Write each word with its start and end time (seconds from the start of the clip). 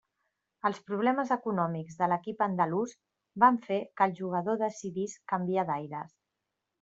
Els 0.67 0.77
problemes 0.85 1.33
econòmics 1.35 1.99
de 1.99 2.07
l'equip 2.13 2.41
andalús 2.45 2.95
van 3.43 3.59
fer 3.67 3.77
que 3.99 4.07
el 4.09 4.15
jugador 4.23 4.59
decidís 4.65 5.15
canviar 5.33 5.67
d'aires. 5.71 6.17